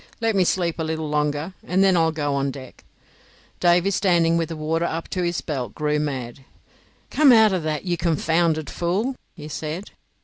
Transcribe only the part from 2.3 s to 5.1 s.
on deck." Davy standing with the water up